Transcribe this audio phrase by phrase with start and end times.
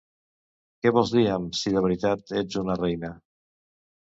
[0.85, 3.13] Què vols dir amb "si de veritat ets una reina?"